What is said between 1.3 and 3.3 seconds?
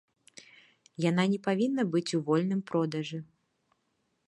не павінна быць у вольным продажы.